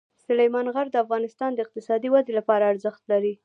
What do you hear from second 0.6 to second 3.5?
غر د افغانستان د اقتصادي ودې لپاره ارزښت لري.